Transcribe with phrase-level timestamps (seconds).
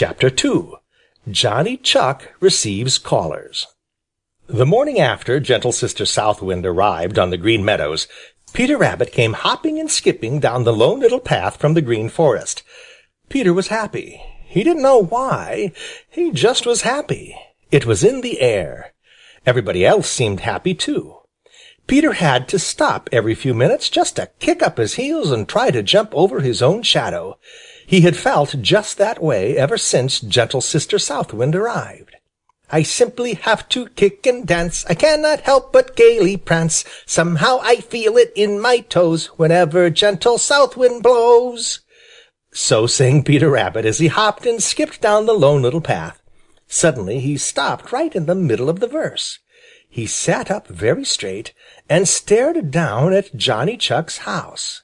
[0.00, 0.74] Chapter II
[1.28, 3.66] Johnny Chuck receives callers
[4.46, 8.06] The morning after gentle Sister South Wind arrived on the Green Meadows,
[8.52, 12.62] Peter Rabbit came hopping and skipping down the Lone Little Path from the Green Forest.
[13.28, 14.22] Peter was happy.
[14.44, 15.72] He didn't know why.
[16.08, 17.34] He just was happy.
[17.72, 18.94] It was in the air.
[19.44, 21.16] Everybody else seemed happy too.
[21.88, 25.72] Peter had to stop every few minutes just to kick up his heels and try
[25.72, 27.36] to jump over his own shadow.
[27.88, 32.16] He had felt just that way ever since gentle Sister South Wind arrived.
[32.68, 37.76] I simply have to kick and dance, I cannot help but gaily prance, Somehow I
[37.76, 41.80] feel it in my toes, Whenever gentle South Wind blows.
[42.52, 46.20] So sang Peter Rabbit as he hopped and skipped down the Lone Little Path.
[46.66, 49.38] Suddenly he stopped right in the middle of the verse.
[49.88, 51.54] He sat up very straight
[51.88, 54.82] and stared down at Johnny Chuck's house.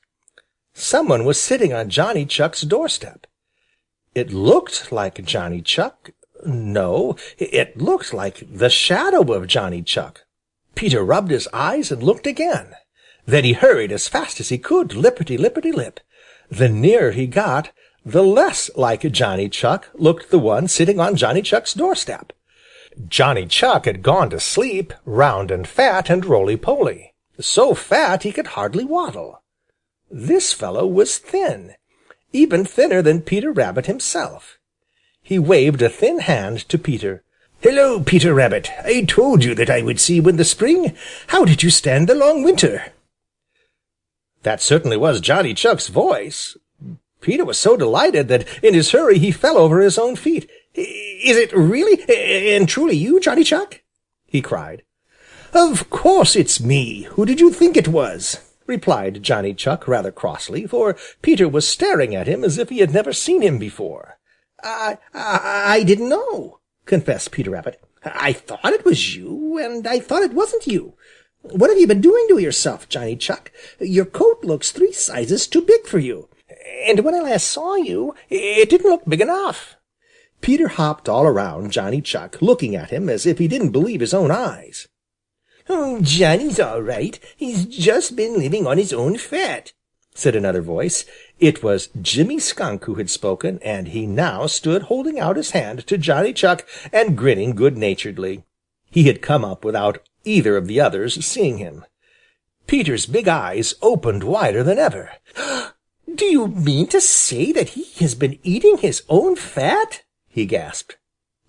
[0.75, 3.27] Some one was sitting on Johnny Chuck's doorstep.
[4.15, 6.11] It looked like Johnny Chuck.
[6.45, 10.23] No, it looked like the shadow of Johnny Chuck.
[10.75, 12.75] Peter rubbed his eyes and looked again.
[13.25, 16.01] Then he hurried as fast as he could, lipperty-lipperty-lip.
[16.51, 17.71] The nearer he got,
[18.05, 22.33] the less like Johnny Chuck looked the one sitting on Johnny Chuck's doorstep.
[23.09, 28.49] Johnny Chuck had gone to sleep, round and fat and roly-poly, so fat he could
[28.49, 29.41] hardly waddle.
[30.11, 31.75] This fellow was thin,
[32.33, 34.59] even thinner than Peter Rabbit himself.
[35.23, 37.23] He waved a thin hand to Peter.
[37.61, 38.69] "Hello, Peter Rabbit!
[38.85, 40.95] I told you that I would see you in the spring.
[41.29, 42.93] How did you stand the long winter?"
[44.43, 46.57] That certainly was Johnny Chuck's voice.
[47.23, 50.51] Peter was so delighted that in his hurry he fell over his own feet.
[50.75, 52.05] "Is it really
[52.55, 53.81] and truly you, Johnny Chuck?"
[54.27, 54.83] he cried.
[55.55, 57.05] "Of course it's me.
[57.13, 62.15] Who did you think it was?" Replied Johnny Chuck rather crossly, for Peter was staring
[62.15, 64.19] at him as if he had never seen him before.
[64.63, 67.81] "I I didn't know," confessed Peter Rabbit.
[68.05, 70.95] "I thought it was you, and I thought it wasn't you.
[71.43, 73.53] What have you been doing to yourself, Johnny Chuck?
[73.79, 76.29] Your coat looks three sizes too big for you,
[76.87, 79.77] and when I last saw you, it didn't look big enough."
[80.41, 84.15] Peter hopped all around Johnny Chuck, looking at him as if he didn't believe his
[84.15, 84.89] own eyes.
[85.67, 87.19] "Oh, Johnny's all right.
[87.37, 89.73] He's just been living on his own fat,"
[90.15, 91.05] said another voice.
[91.41, 95.87] It was Jimmy Skunk who had spoken, and he now stood holding out his hand
[95.87, 98.45] to Johnny Chuck and grinning good-naturedly.
[98.91, 101.85] He had come up without either of the others seeing him.
[102.67, 105.13] Peter's big eyes opened wider than ever.
[106.15, 110.97] "Do you mean to say that he has been eating his own fat?" he gasped.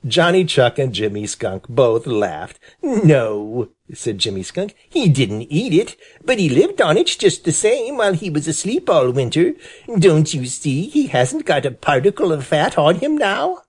[0.08, 2.60] Johnny Chuck and Jimmy Skunk both laughed.
[2.84, 7.52] "No," said Jimmy Skunk, "he didn't eat it, but he lived on it just the
[7.52, 9.56] same while he was asleep all winter.
[9.98, 13.64] Don't you see he hasn't got a particle of fat on him now?"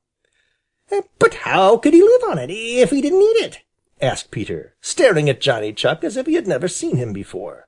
[0.91, 3.59] Eh, "But how could he live on it if he didn't eat it?"
[4.03, 7.67] asked Peter, staring at Johnny Chuck as if he had never seen him before.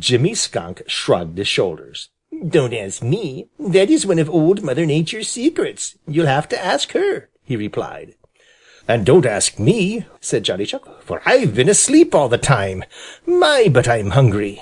[0.00, 2.08] Jimmy Skunk shrugged his shoulders.
[2.48, 3.46] "Don't ask me.
[3.60, 5.96] That is one of Old Mother Nature's secrets.
[6.08, 8.14] You'll have to ask her," he replied.
[8.86, 12.84] "And don't ask me," said Johnny Chuck, "for I've been asleep all the time.
[13.24, 14.60] My, but I'm hungry!"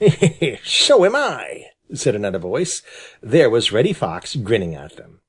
[0.64, 2.82] "So am I," said another voice.
[3.20, 5.20] There was Reddy Fox grinning at them.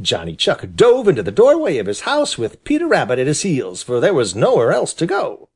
[0.00, 3.82] Johnny Chuck dove into the doorway of his house with Peter Rabbit at his heels,
[3.82, 5.48] for there was nowhere else to go.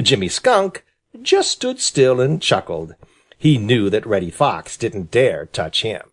[0.00, 0.84] Jimmy Skunk
[1.20, 2.94] just stood still and chuckled.
[3.36, 6.10] He knew that Reddy Fox didn't dare touch him.